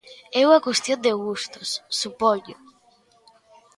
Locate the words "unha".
0.49-0.63